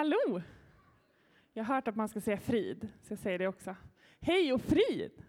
[0.00, 0.42] Hallå!
[1.52, 3.76] Jag har hört att man ska säga frid, så jag säger det också.
[4.20, 5.24] Hej och frid!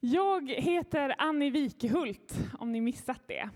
[0.00, 3.50] Jag heter Annie Wikehult, om ni missat det.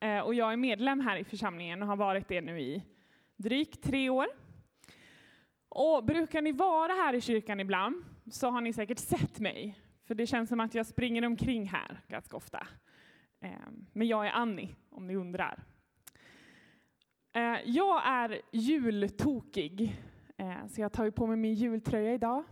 [0.00, 2.82] Eh, och jag är medlem här i församlingen och har varit det nu i
[3.36, 4.26] drygt tre år.
[5.68, 10.14] Och brukar ni vara här i kyrkan ibland så har ni säkert sett mig, för
[10.14, 12.66] det känns som att jag springer omkring här ganska ofta.
[13.40, 13.50] Eh,
[13.92, 15.64] men jag är Annie, om ni undrar.
[17.36, 19.96] Eh, jag är jultokig,
[20.36, 22.44] eh, så jag tar på mig min jultröja idag.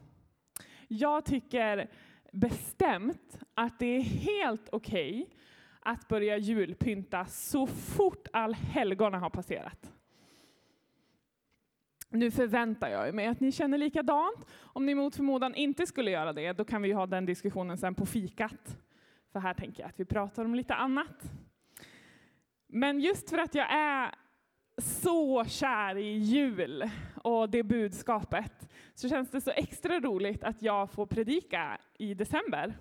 [0.88, 1.90] Jag tycker
[2.32, 5.36] bestämt att det är helt okej okay
[5.80, 9.92] att börja julpynta så fort allhelgona har passerat.
[12.08, 14.46] Nu förväntar jag mig att ni känner likadant.
[14.52, 17.94] Om ni mot förmodan inte skulle göra det, då kan vi ha den diskussionen sen
[17.94, 18.78] på fikat.
[19.32, 21.32] För här tänker jag att vi pratar om lite annat.
[22.66, 24.14] Men just för att jag är
[24.82, 26.90] så kär i jul
[27.22, 32.74] och det budskapet så känns det så extra roligt att jag får predika i december.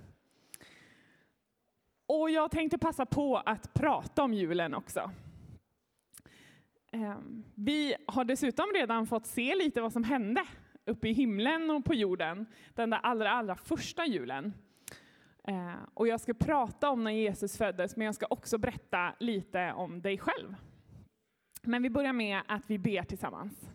[2.05, 5.11] Och jag tänkte passa på att prata om julen också.
[6.91, 10.43] Ehm, vi har dessutom redan fått se lite vad som hände
[10.85, 14.53] uppe i himlen och på jorden den där allra, allra första julen.
[15.43, 19.73] Ehm, och jag ska prata om när Jesus föddes, men jag ska också berätta lite
[19.73, 20.55] om dig själv.
[21.61, 23.71] Men vi börjar med att vi ber tillsammans.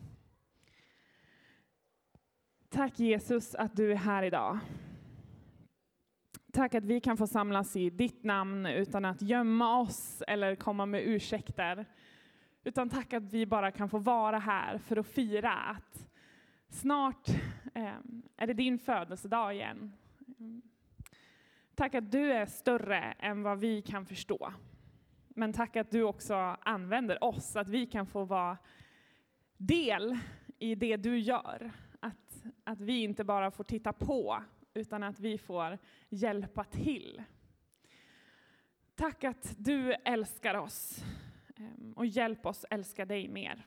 [2.68, 4.58] Tack Jesus att du är här idag.
[6.52, 10.86] Tack att vi kan få samlas i ditt namn utan att gömma oss eller komma
[10.86, 11.86] med ursäkter.
[12.64, 16.08] Utan tack att vi bara kan få vara här för att fira att
[16.68, 17.28] snart
[17.74, 19.92] ehm, är det din födelsedag igen.
[21.74, 24.52] Tack att du är större än vad vi kan förstå.
[25.38, 28.58] Men tack att du också använder oss, att vi kan få vara
[29.56, 30.18] del
[30.58, 31.70] i det du gör.
[32.00, 34.42] Att, att vi inte bara får titta på,
[34.74, 35.78] utan att vi får
[36.08, 37.22] hjälpa till.
[38.94, 41.04] Tack att du älskar oss
[41.56, 43.66] ehm, och hjälp oss älska dig mer.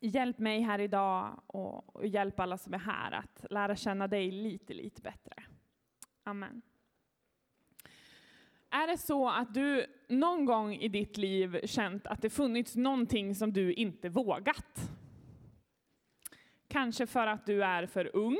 [0.00, 4.74] Hjälp mig här idag och hjälp alla som är här att lära känna dig lite,
[4.74, 5.42] lite bättre.
[6.22, 6.62] Amen.
[8.76, 13.34] Är det så att du någon gång i ditt liv känt att det funnits någonting
[13.34, 14.90] som du inte vågat?
[16.68, 18.38] Kanske för att du är för ung,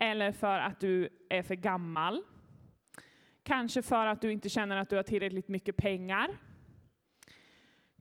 [0.00, 2.22] eller för att du är för gammal.
[3.42, 6.38] Kanske för att du inte känner att du har tillräckligt mycket pengar.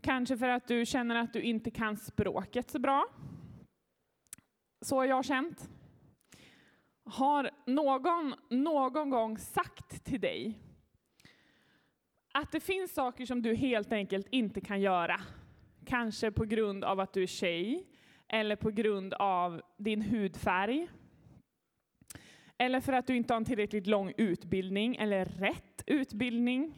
[0.01, 3.05] Kanske för att du känner att du inte kan språket så bra.
[4.81, 5.69] Så har jag känt.
[7.05, 10.61] Har någon någon gång sagt till dig
[12.35, 15.21] att det finns saker som du helt enkelt inte kan göra.
[15.85, 17.87] Kanske på grund av att du är tjej,
[18.27, 20.87] eller på grund av din hudfärg.
[22.57, 26.73] Eller för att du inte har en tillräckligt lång utbildning, eller rätt utbildning.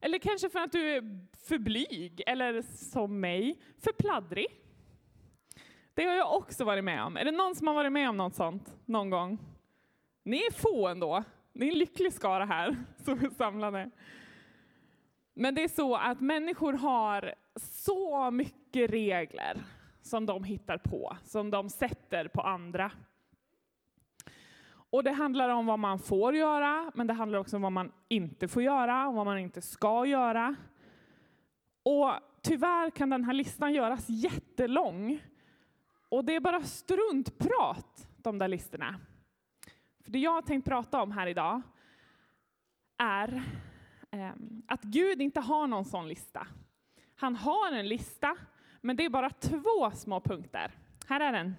[0.00, 1.02] Eller kanske för att du är
[1.48, 4.46] för blyg, eller som mig, för pladdrig.
[5.94, 7.16] Det har jag också varit med om.
[7.16, 9.38] Är det någon som har varit med om något sånt någon gång?
[10.24, 11.24] Ni är få ändå.
[11.52, 13.90] Ni är en lycklig skara här som är samlade.
[15.40, 19.62] Men det är så att människor har så mycket regler
[20.02, 22.92] som de hittar på, som de sätter på andra.
[24.68, 27.92] Och det handlar om vad man får göra, men det handlar också om vad man
[28.08, 30.54] inte får göra och vad man inte ska göra.
[31.82, 32.12] Och
[32.42, 35.20] tyvärr kan den här listan göras jättelång.
[36.08, 39.00] Och det är bara struntprat, de där listorna.
[40.04, 41.62] För det jag har tänkt prata om här idag
[42.98, 43.42] är
[44.10, 46.46] Ehm, att Gud inte har någon sån lista.
[47.16, 48.36] Han har en lista,
[48.80, 50.70] men det är bara två små punkter.
[51.06, 51.54] Här är den.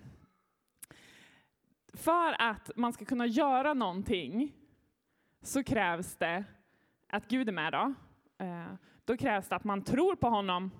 [1.94, 4.54] För att man ska kunna göra någonting
[5.42, 6.44] så krävs det
[7.08, 7.74] att Gud är med.
[7.74, 7.94] Då,
[8.38, 10.72] ehm, då krävs det att man tror på honom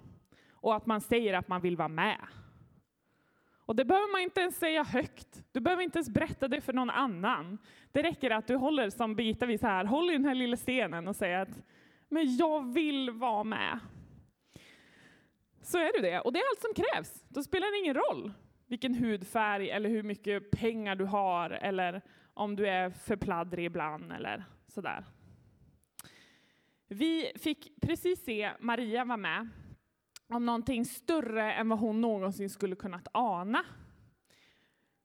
[0.52, 2.28] och att man säger att man vill vara med.
[3.70, 5.44] Och det behöver man inte ens säga högt.
[5.52, 7.58] Du behöver inte ens berätta det för någon annan.
[7.92, 11.08] Det räcker att du håller som Birgitta visar här, håll i den här lilla stenen
[11.08, 11.64] och säger att
[12.08, 13.80] men jag vill vara med.
[15.62, 17.26] Så är du det, och det är allt som krävs.
[17.28, 18.34] Då spelar det ingen roll
[18.68, 22.02] vilken hudfärg eller hur mycket pengar du har eller
[22.34, 25.06] om du är för pladdrig ibland eller sådär.
[26.88, 29.50] Vi fick precis se Maria vara med
[30.30, 33.66] om någonting större än vad hon någonsin skulle kunnat ana.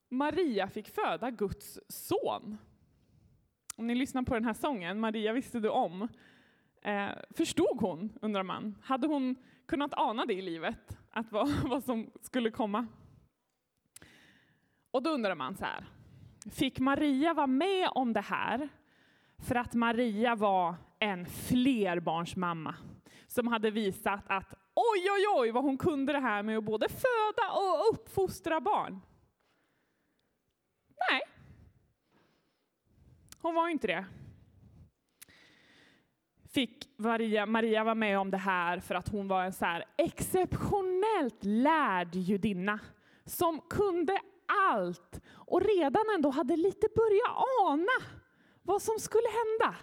[0.08, 2.58] Maria fick föda Guds son.
[3.76, 6.08] Om ni lyssnar på den här sången, Maria visste du om.
[6.82, 8.78] Eh, förstod hon, undrar man.
[8.82, 9.36] Hade hon
[9.66, 10.98] kunnat ana det i livet?
[11.14, 12.86] att vad, vad som skulle komma.
[14.90, 15.84] Och då undrar man så här,
[16.50, 18.68] fick Maria vara med om det här
[19.38, 22.74] för att Maria var en flerbarnsmamma
[23.26, 24.54] som hade visat att
[24.92, 29.00] oj, oj, oj vad hon kunde det här med att både föda och uppfostra barn.
[31.10, 31.20] Nej,
[33.40, 34.06] hon var inte det.
[36.48, 39.84] Fick Maria, Maria vara med om det här för att hon var en så här
[39.96, 42.80] exceptionellt lärd judinna
[43.24, 48.16] som kunde allt och redan ändå hade lite börjat ana
[48.62, 49.76] vad som skulle hända.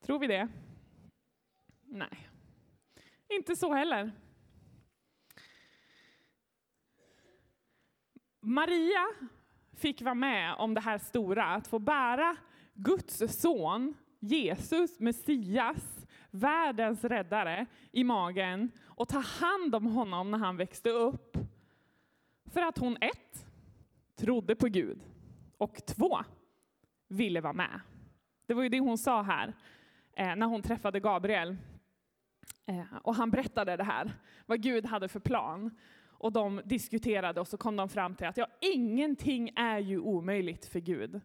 [0.00, 0.48] Tror vi det?
[1.84, 2.28] Nej,
[3.36, 4.12] inte så heller.
[8.40, 9.06] Maria
[9.76, 12.36] fick vara med om det här stora, att få bära
[12.74, 20.56] Guds son, Jesus, Messias, världens räddare, i magen och ta hand om honom när han
[20.56, 21.36] växte upp.
[22.52, 23.46] För att hon ett,
[24.16, 25.00] trodde på Gud
[25.58, 26.18] och två,
[27.08, 27.80] ville vara med.
[28.46, 29.54] Det var ju det hon sa här
[30.12, 31.56] eh, när hon träffade Gabriel.
[32.66, 34.12] Eh, och han berättade det här,
[34.46, 35.70] vad Gud hade för plan.
[36.08, 40.66] Och de diskuterade och så kom de fram till att ja, ingenting är ju omöjligt
[40.66, 41.20] för Gud.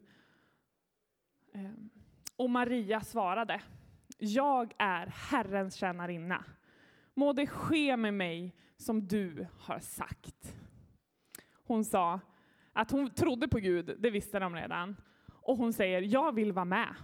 [1.54, 1.72] Eh,
[2.36, 3.62] och Maria svarade,
[4.18, 6.46] jag är Herrens tjänarinna.
[7.14, 10.56] Må det ske med mig som du har sagt.
[11.64, 12.20] Hon sa
[12.74, 14.96] att hon trodde på Gud, det visste de redan.
[15.28, 16.96] Och hon säger, jag vill vara med.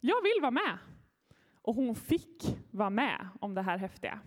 [0.00, 0.78] Jag vill vara med.
[1.62, 4.20] Och hon fick vara med om det här häftiga.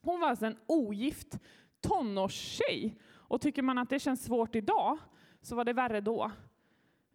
[0.00, 1.38] Hon var alltså en ogift
[1.80, 2.98] tonårstjej.
[3.10, 4.98] Och tycker man att det känns svårt idag,
[5.42, 6.30] så var det värre då.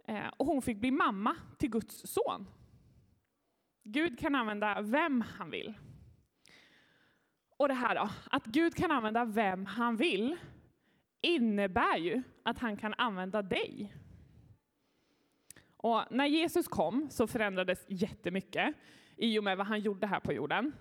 [0.07, 2.47] Eh, och hon fick bli mamma till Guds son.
[3.83, 5.73] Gud kan använda vem han vill.
[7.57, 10.37] Och det här då, att Gud kan använda vem han vill,
[11.21, 13.93] innebär ju att han kan använda dig.
[15.77, 18.75] Och när Jesus kom så förändrades jättemycket
[19.17, 20.73] i och med vad han gjorde här på jorden.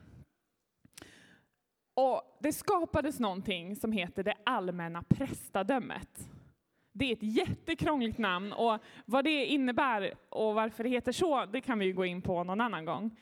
[1.95, 6.29] Och det skapades någonting som heter det allmänna prästadömet.
[6.93, 11.61] Det är ett jättekrångligt namn och vad det innebär och varför det heter så, det
[11.61, 13.17] kan vi gå in på någon annan gång.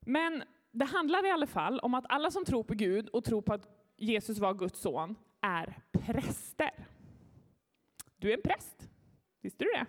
[0.00, 3.42] Men det handlar i alla fall om att alla som tror på Gud och tror
[3.42, 6.86] på att Jesus var Guds son är präster.
[8.16, 8.88] Du är en präst,
[9.40, 9.86] visste du det?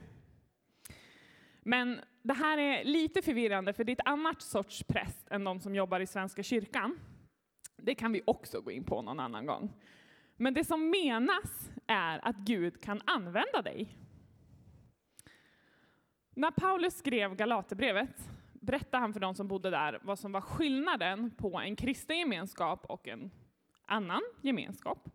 [1.67, 5.59] Men det här är lite förvirrande för det är ett annat sorts präst än de
[5.59, 6.99] som jobbar i Svenska kyrkan.
[7.77, 9.73] Det kan vi också gå in på någon annan gång.
[10.35, 13.95] Men det som menas är att Gud kan använda dig.
[16.29, 21.31] När Paulus skrev Galaterbrevet berättade han för de som bodde där vad som var skillnaden
[21.31, 23.31] på en kristen gemenskap och en
[23.85, 25.09] annan gemenskap.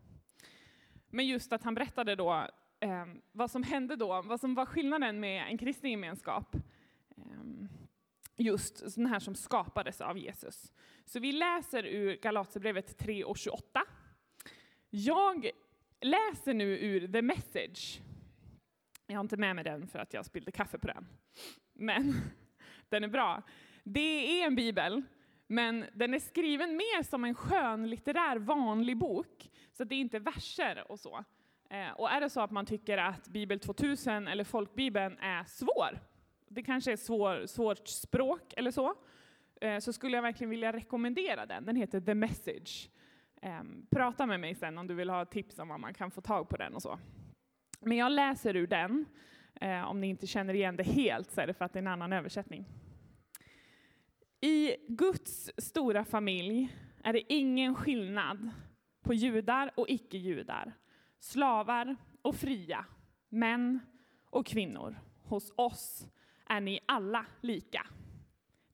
[1.11, 2.47] Men just att han berättade då
[2.83, 6.55] eh, vad som hände då, vad som var skillnaden med en kristen gemenskap.
[7.17, 7.67] Eh,
[8.37, 10.73] just den här som skapades av Jesus.
[11.05, 13.83] Så vi läser ur Galaterbrevet 3 och 28.
[14.91, 15.51] Jag
[16.01, 18.01] läser nu ur The Message.
[19.07, 21.07] Jag har inte med mig den för att jag spillde kaffe på den.
[21.73, 22.15] Men
[22.89, 23.43] den är bra.
[23.85, 25.03] Det är en bibel,
[25.47, 29.51] men den är skriven mer som en skönlitterär vanlig bok.
[29.73, 31.25] Så det är inte verser och så.
[31.73, 35.99] Eh, och är det så att man tycker att Bibel 2000 eller folkbibeln är svår,
[36.49, 38.95] det kanske är svår, svårt språk eller så,
[39.61, 41.65] eh, så skulle jag verkligen vilja rekommendera den.
[41.67, 42.91] Den heter The Message.
[43.43, 46.21] Ehm, prata med mig sen om du vill ha tips om var man kan få
[46.21, 46.99] tag på den och så.
[47.81, 49.07] Men jag läser ur den.
[49.61, 51.83] Eh, om ni inte känner igen det helt så är det för att det är
[51.83, 52.65] en annan översättning.
[54.41, 58.51] I Guds stora familj är det ingen skillnad
[59.03, 60.73] på judar och icke-judar,
[61.23, 62.85] slavar och fria,
[63.29, 63.81] män
[64.31, 64.97] och kvinnor.
[65.23, 66.07] Hos oss
[66.49, 67.87] är ni alla lika.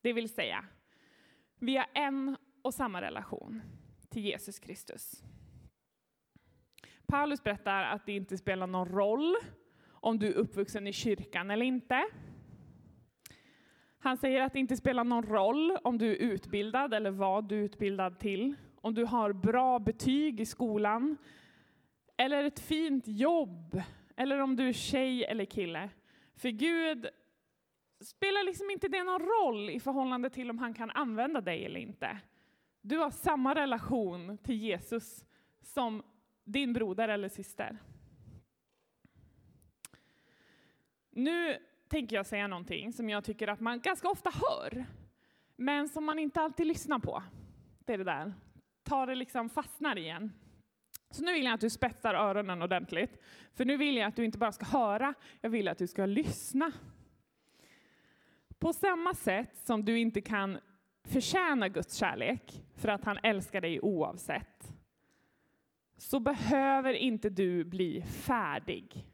[0.01, 0.65] Det vill säga,
[1.59, 3.61] vi har en och samma relation
[4.09, 5.23] till Jesus Kristus.
[7.05, 9.35] Paulus berättar att det inte spelar någon roll
[9.89, 12.05] om du är uppvuxen i kyrkan eller inte.
[13.99, 17.59] Han säger att det inte spelar någon roll om du är utbildad eller vad du
[17.59, 18.55] är utbildad till.
[18.81, 21.17] Om du har bra betyg i skolan,
[22.19, 23.81] eller ett fint jobb,
[24.15, 25.89] eller om du är tjej eller kille.
[26.35, 27.07] För Gud
[28.01, 31.79] spelar liksom inte det någon roll i förhållande till om han kan använda dig eller
[31.79, 32.19] inte.
[32.81, 35.25] Du har samma relation till Jesus
[35.61, 36.03] som
[36.43, 37.77] din broder eller syster.
[41.09, 41.57] Nu
[41.87, 44.85] tänker jag säga någonting som jag tycker att man ganska ofta hör,
[45.55, 47.23] men som man inte alltid lyssnar på.
[47.85, 48.33] Det är det där.
[48.83, 50.31] tar det liksom fastnar igen.
[51.11, 53.21] Så nu vill jag att du spetsar öronen ordentligt.
[53.53, 56.05] För nu vill jag att du inte bara ska höra, jag vill att du ska
[56.05, 56.71] lyssna.
[58.59, 60.59] På samma sätt som du inte kan
[61.03, 64.73] förtjäna Guds kärlek för att han älskar dig oavsett,
[65.97, 69.05] så behöver inte du bli färdig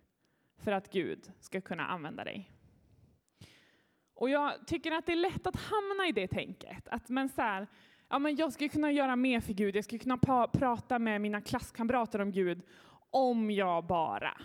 [0.58, 2.52] för att Gud ska kunna använda dig.
[4.14, 6.88] Och jag tycker att det är lätt att hamna i det tänket.
[6.88, 7.68] Att men så här,
[8.10, 11.22] ja, men jag skulle kunna göra mer för Gud, jag skulle kunna pra prata med
[11.22, 12.62] mina klasskamrater om Gud
[13.10, 14.42] om jag bara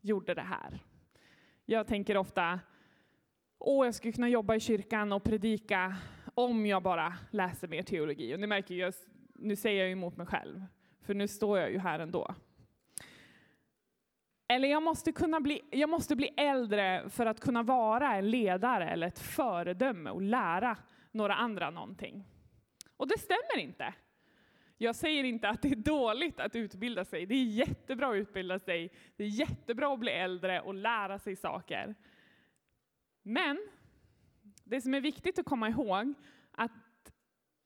[0.00, 0.84] gjorde det här.
[1.64, 2.60] Jag tänker ofta,
[3.58, 5.96] åh, jag skulle kunna jobba i kyrkan och predika
[6.34, 8.34] om jag bara läser mer teologi.
[8.34, 8.92] Och ni märker ju,
[9.34, 10.64] nu säger jag emot mig själv,
[11.02, 12.34] för nu står jag ju här ändå.
[14.48, 18.90] Eller jag måste, kunna bli, jag måste bli äldre för att kunna vara en ledare
[18.90, 20.76] eller ett föredöme och lära
[21.12, 22.24] några andra någonting.
[23.00, 23.94] Och det stämmer inte.
[24.78, 27.26] Jag säger inte att det är dåligt att utbilda sig.
[27.26, 28.92] Det är jättebra att utbilda sig.
[29.16, 31.94] Det är jättebra att bli äldre och lära sig saker.
[33.22, 33.68] Men
[34.64, 36.14] det som är viktigt att komma ihåg
[36.50, 36.72] att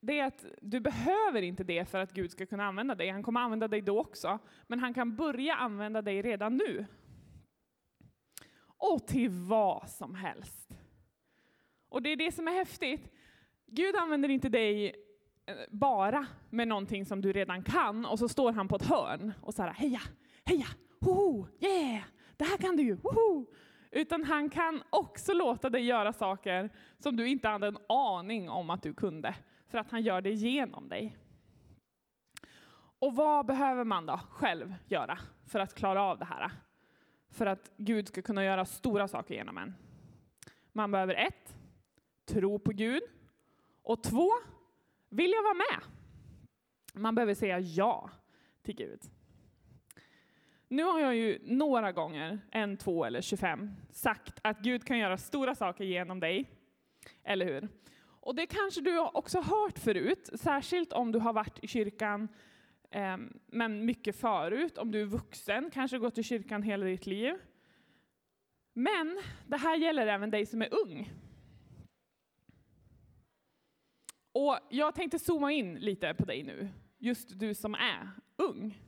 [0.00, 3.08] det är att du behöver inte det för att Gud ska kunna använda dig.
[3.08, 6.86] Han kommer använda dig då också, men han kan börja använda dig redan nu.
[8.66, 10.70] Och till vad som helst.
[11.88, 13.10] Och det är det som är häftigt.
[13.66, 15.03] Gud använder inte dig
[15.46, 19.32] Eh, bara med någonting som du redan kan och så står han på ett hörn
[19.40, 20.00] och så här, heja,
[20.44, 20.66] heja,
[21.00, 22.04] hoho, yeah,
[22.36, 23.46] det här kan du ju, hoho.
[23.90, 28.70] Utan han kan också låta dig göra saker som du inte hade en aning om
[28.70, 29.34] att du kunde
[29.68, 31.16] för att han gör det genom dig.
[32.98, 36.50] Och vad behöver man då själv göra för att klara av det här?
[37.30, 39.74] För att Gud ska kunna göra stora saker genom en.
[40.72, 41.56] Man behöver ett,
[42.26, 43.02] tro på Gud.
[43.82, 44.30] Och två,
[45.14, 45.80] vill jag vara med.
[46.94, 48.11] Man behöver säga ja
[48.62, 49.00] till Gud.
[50.68, 55.16] Nu har jag ju några gånger, en, två eller 25, sagt att Gud kan göra
[55.16, 56.50] stora saker genom dig.
[57.25, 57.68] Eller hur?
[58.00, 62.28] Och det kanske du också hört förut, särskilt om du har varit i kyrkan
[62.90, 63.16] eh,
[63.47, 67.35] men mycket förut, om du är vuxen, kanske gått i kyrkan hela ditt liv.
[68.73, 71.12] Men det här gäller även dig som är ung.
[74.34, 78.78] Och jag tänkte zooma in lite på dig nu, just du som är ung.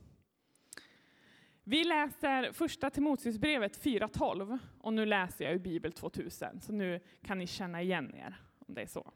[1.63, 7.37] Vi läser första Timoteusbrevet 4.12 och nu läser jag ur Bibel 2000, så nu kan
[7.37, 9.11] ni känna igen er om det är så.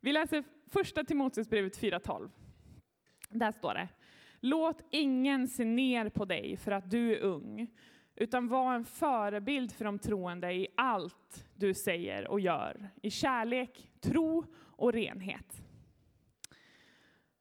[0.00, 2.30] Vi läser första Timoteusbrevet 4.12.
[3.28, 3.88] Där står det.
[4.40, 7.66] Låt ingen se ner på dig för att du är ung,
[8.16, 13.90] utan var en förebild för de troende i allt du säger och gör, i kärlek,
[14.00, 14.44] tro
[14.80, 15.62] och renhet.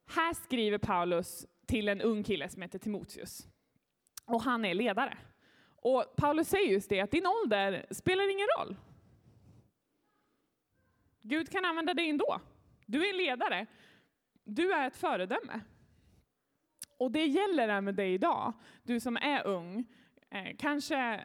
[0.05, 3.47] Här skriver Paulus till en ung kille som heter Timoteus.
[4.25, 5.17] Och han är ledare.
[5.75, 8.75] Och Paulus säger just det, att din ålder spelar ingen roll.
[11.21, 12.41] Gud kan använda dig ändå.
[12.85, 13.65] Du är en ledare.
[14.43, 15.61] Du är ett föredöme.
[16.97, 18.53] Och det gäller även dig idag,
[18.83, 19.85] du som är ung.
[20.29, 21.21] Eh, kanske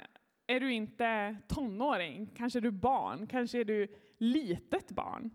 [0.47, 5.31] är du inte tonåring, kanske är du barn, kanske är du litet barn.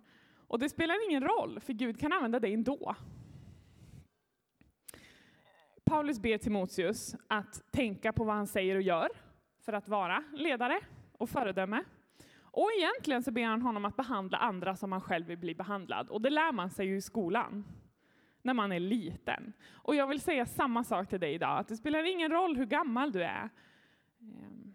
[0.50, 2.96] Och det spelar ingen roll, för Gud kan använda dig ändå.
[5.84, 9.10] Paulus ber Timoteus att tänka på vad han säger och gör
[9.66, 10.80] för att vara ledare
[11.12, 11.84] och föredöme.
[12.38, 16.10] Och egentligen så ber han honom att behandla andra som han själv vill bli behandlad.
[16.10, 17.66] Och det lär man sig ju i skolan,
[18.42, 19.54] när man är liten.
[19.70, 22.66] Och jag vill säga samma sak till dig idag, att det spelar ingen roll hur
[22.66, 23.50] gammal du är.
[24.22, 24.74] Ehm,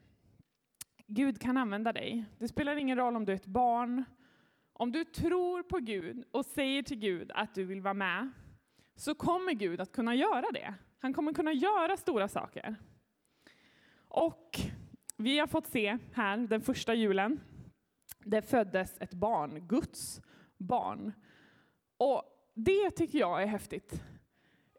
[1.07, 2.25] Gud kan använda dig.
[2.38, 4.04] Det spelar ingen roll om du är ett barn.
[4.76, 8.31] Om du tror på Gud och säger till Gud att du vill vara med,
[8.97, 10.75] så kommer Gud att kunna göra det.
[10.99, 12.76] Han kommer kunna göra stora saker.
[14.09, 14.61] Och
[15.16, 17.40] vi har fått se här den första julen
[18.25, 20.21] det föddes ett barn, Guds
[20.57, 21.12] barn.
[21.97, 22.23] Och
[22.54, 24.02] det tycker jag är häftigt.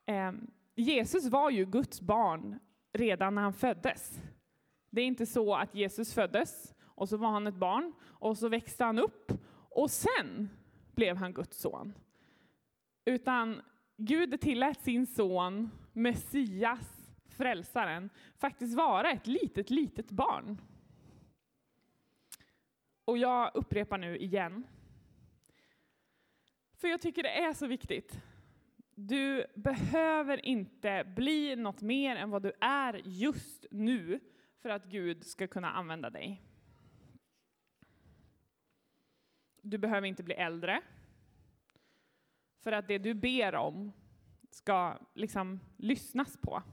[0.06, 0.32] Eh,
[0.76, 2.60] Jesus var ju Guds barn
[2.94, 4.20] redan när han föddes.
[4.90, 8.50] Det är inte så att Jesus föddes och så var han ett barn och så
[8.50, 9.32] växte han upp
[9.76, 10.50] och sen
[10.92, 11.94] blev han Guds son.
[13.06, 13.62] Utan
[13.98, 20.62] Gud tillät sin son, Messias, frälsaren, faktiskt vara ett litet, litet barn.
[23.06, 24.68] Och jag upprepar nu igen.
[26.78, 28.20] För jag tycker det är så viktigt.
[28.96, 34.20] Du behöver inte bli något mer än vad du är just nu
[34.62, 36.45] för att Gud ska kunna använda dig.
[39.68, 40.82] Du behöver inte bli äldre.
[42.64, 43.92] För att det du ber om
[44.50, 46.64] ska liksom lyssnas på.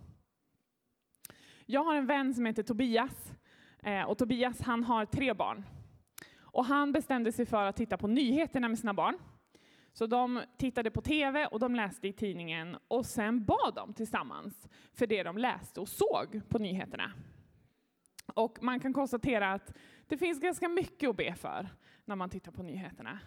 [1.66, 3.34] Jag har en vän som heter Tobias
[3.82, 5.64] eh, och Tobias han har tre barn.
[6.38, 9.18] Och han bestämde sig för att titta på nyheterna med sina barn.
[9.92, 14.68] Så de tittade på TV och de läste i tidningen och sen bad de tillsammans
[14.92, 17.12] för det de läste och såg på nyheterna.
[18.34, 21.68] Och man kan konstatera att det finns ganska mycket att be för
[22.04, 23.18] när man tittar på nyheterna.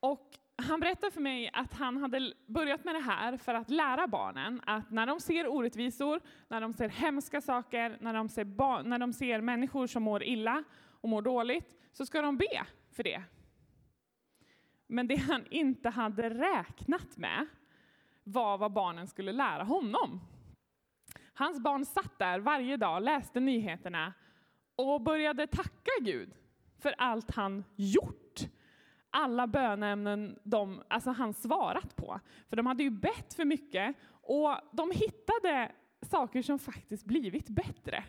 [0.00, 4.06] Och han berättade för mig att han hade börjat med det här för att lära
[4.06, 8.98] barnen att när de ser orättvisor, när de ser hemska saker, när de ser, när
[8.98, 10.64] de ser människor som mår illa
[11.00, 13.22] och mår dåligt, så ska de be för det.
[14.86, 17.46] Men det han inte hade räknat med
[18.24, 20.20] var vad barnen skulle lära honom.
[21.34, 24.12] Hans barn satt där varje dag, läste nyheterna
[24.76, 26.34] och började tacka Gud
[26.80, 28.40] för allt han gjort.
[29.10, 32.20] Alla bönämnen de, alltså han svarat på.
[32.48, 35.72] För de hade ju bett för mycket och de hittade
[36.02, 38.04] saker som faktiskt blivit bättre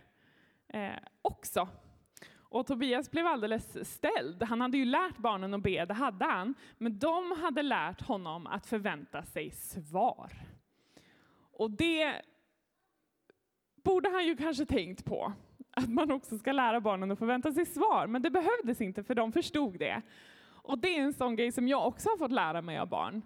[0.68, 1.68] eh, också.
[2.52, 4.44] Och Tobias blev alldeles ställd.
[4.44, 6.54] Han hade ju lärt barnen att be, det hade han.
[6.78, 10.32] Men de hade lärt honom att förvänta sig svar.
[11.52, 12.22] Och det
[13.84, 15.34] borde han ju kanske tänkt på.
[15.72, 18.08] Att man också ska lära barnen att förvänta sig svar.
[18.08, 20.02] Men det behövdes inte för de förstod det.
[20.44, 23.22] Och det är en sån grej som jag också har fått lära mig av barn.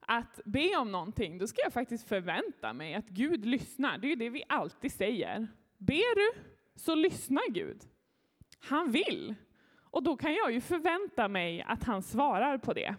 [0.00, 3.98] Att be om någonting, då ska jag faktiskt förvänta mig att Gud lyssnar.
[3.98, 5.48] Det är ju det vi alltid säger.
[5.78, 6.40] Ber du,
[6.74, 7.82] så lyssnar Gud.
[8.60, 9.34] Han vill.
[9.90, 12.94] Och då kan jag ju förvänta mig att han svarar på det.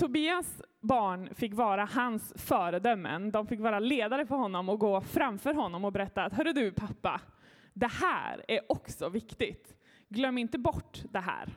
[0.00, 3.30] Tobias barn fick vara hans föredömen.
[3.30, 6.72] De fick vara ledare för honom och gå framför honom och berätta att hörru du
[6.72, 7.20] pappa,
[7.72, 9.76] det här är också viktigt.
[10.08, 11.48] Glöm inte bort det här.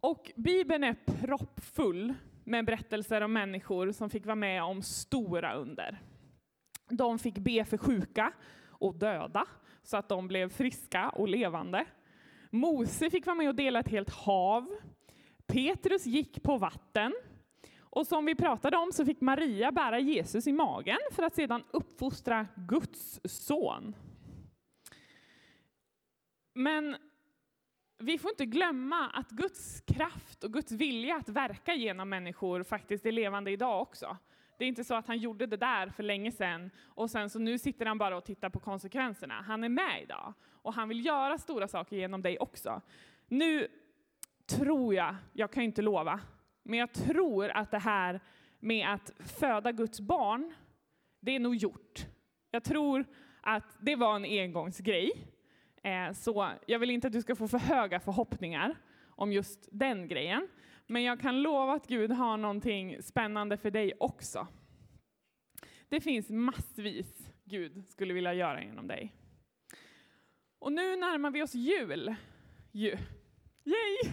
[0.00, 2.14] Och Bibeln är proppfull
[2.44, 6.02] med berättelser om människor som fick vara med om stora under.
[6.88, 8.32] De fick be för sjuka
[8.66, 9.46] och döda
[9.82, 11.84] så att de blev friska och levande.
[12.50, 14.68] Mose fick vara med och dela ett helt hav.
[15.52, 17.14] Petrus gick på vatten.
[17.80, 21.62] Och som vi pratade om så fick Maria bära Jesus i magen för att sedan
[21.70, 23.94] uppfostra Guds son.
[26.54, 26.96] Men
[27.98, 33.06] vi får inte glömma att Guds kraft och Guds vilja att verka genom människor faktiskt
[33.06, 34.16] är levande idag också.
[34.58, 37.38] Det är inte så att han gjorde det där för länge sedan och sen så
[37.38, 39.34] nu sitter han bara och tittar på konsekvenserna.
[39.46, 42.80] Han är med idag och han vill göra stora saker genom dig också.
[43.28, 43.68] Nu
[44.58, 46.20] tror jag, jag kan inte lova,
[46.62, 48.20] men jag tror att det här
[48.60, 50.54] med att föda Guds barn,
[51.20, 52.06] det är nog gjort.
[52.50, 53.04] Jag tror
[53.40, 55.12] att det var en engångsgrej.
[55.82, 58.74] Eh, så jag vill inte att du ska få för höga förhoppningar
[59.16, 60.48] om just den grejen.
[60.86, 64.46] Men jag kan lova att Gud har någonting spännande för dig också.
[65.88, 69.14] Det finns massvis Gud skulle vilja göra genom dig.
[70.58, 72.14] Och nu närmar vi oss jul.
[72.72, 72.96] Ju.
[73.64, 74.12] Yay!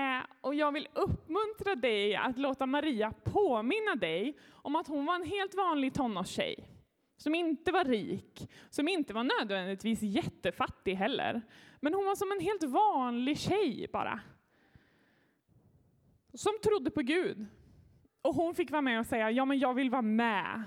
[0.00, 5.14] Eh, och jag vill uppmuntra dig att låta Maria påminna dig om att hon var
[5.14, 6.68] en helt vanlig tonårstjej.
[7.16, 11.42] Som inte var rik, som inte var nödvändigtvis jättefattig heller.
[11.80, 14.20] Men hon var som en helt vanlig tjej bara
[16.34, 17.46] som trodde på Gud.
[18.22, 20.62] Och hon fick vara med och säga, ja men jag vill vara med.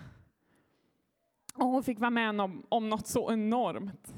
[1.55, 4.13] Och hon fick vara med om, om något så enormt.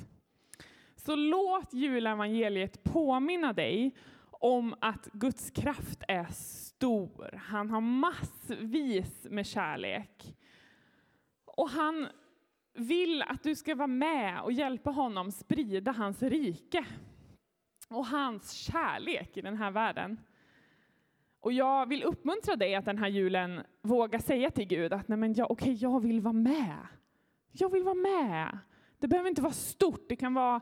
[0.95, 3.95] Så låt julevangeliet påminna dig
[4.39, 7.39] om att Guds kraft är stor.
[7.47, 10.35] Han har massvis med kärlek.
[11.45, 12.07] Och han
[12.73, 16.85] vill att du ska vara med och hjälpa honom sprida hans rike
[17.89, 20.19] och hans kärlek i den här världen.
[21.39, 25.17] Och jag vill uppmuntra dig att den här julen våga säga till Gud att nej
[25.17, 26.77] men jag, okay, jag vill vara med.
[27.51, 28.57] Jag vill vara med.
[28.99, 30.61] Det behöver inte vara stort, det kan vara,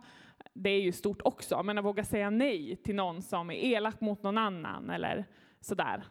[0.53, 4.01] det är ju stort också, men att våga säga nej till någon som är elak
[4.01, 5.25] mot någon annan eller
[5.59, 6.03] sådär.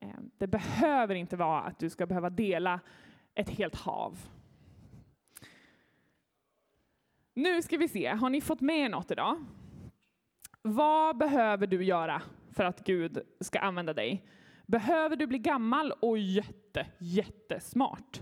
[0.00, 2.80] Eh, det behöver inte vara att du ska behöva dela
[3.34, 4.18] ett helt hav.
[7.34, 9.44] Nu ska vi se, har ni fått med något idag?
[10.62, 14.26] Vad behöver du göra för att Gud ska använda dig.
[14.66, 18.20] Behöver du bli gammal och jätte, jättesmart?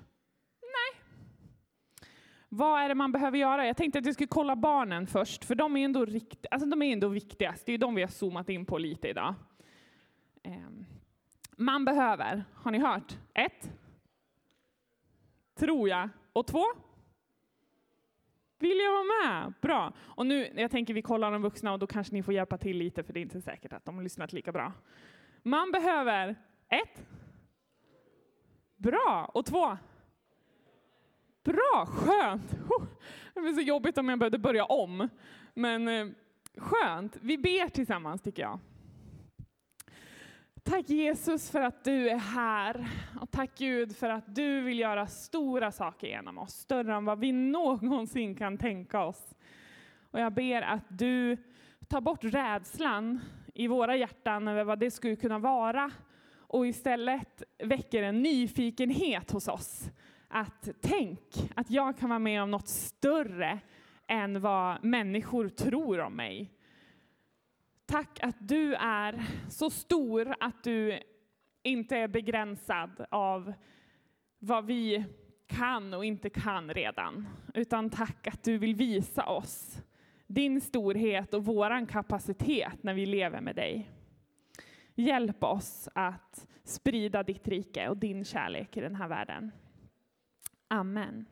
[2.48, 3.66] Vad är det man behöver göra?
[3.66, 6.82] Jag tänkte att jag skulle kolla barnen först, för de är ändå, rikt, alltså de
[6.82, 7.66] är ändå viktigast.
[7.66, 9.34] Det är de vi har zoomat in på lite idag.
[10.42, 10.86] Ehm,
[11.56, 13.18] man behöver, har ni hört?
[13.34, 13.72] Ett.
[15.54, 16.08] Tror jag.
[16.32, 16.64] Och två.
[18.58, 19.52] Vill jag vara med?
[19.60, 19.92] Bra.
[19.98, 22.78] Och nu, jag tänker vi kollar de vuxna och då kanske ni får hjälpa till
[22.78, 24.72] lite för det är inte säkert att de har lyssnat lika bra.
[25.42, 26.36] Man behöver
[26.68, 27.06] ett,
[28.76, 29.30] Bra.
[29.34, 29.76] Och två?
[31.46, 32.56] Bra, skönt.
[33.34, 35.08] Det blir så jobbigt om jag behövde börja om.
[35.54, 36.06] Men eh,
[36.56, 37.18] skönt.
[37.20, 38.58] Vi ber tillsammans tycker jag.
[40.62, 42.88] Tack Jesus för att du är här.
[43.20, 46.52] Och tack Gud för att du vill göra stora saker genom oss.
[46.52, 49.34] Större än vad vi någonsin kan tänka oss.
[50.10, 51.36] Och jag ber att du
[51.88, 53.20] tar bort rädslan
[53.54, 55.90] i våra hjärtan över vad det skulle kunna vara
[56.36, 59.90] och istället väcker en nyfikenhet hos oss.
[60.28, 61.20] Att tänk
[61.54, 63.60] att jag kan vara med om något större
[64.08, 66.52] än vad människor tror om mig.
[67.86, 70.98] Tack att du är så stor att du
[71.62, 73.52] inte är begränsad av
[74.38, 75.04] vad vi
[75.46, 77.28] kan och inte kan redan.
[77.54, 79.82] Utan tack att du vill visa oss
[80.26, 83.90] din storhet och våran kapacitet när vi lever med dig.
[84.94, 89.52] Hjälp oss att sprida ditt rike och din kärlek i den här världen.
[90.70, 91.26] Amen.